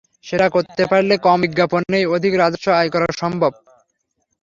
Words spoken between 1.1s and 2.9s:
কম বিজ্ঞাপনেই অধিক রাজস্ব আয়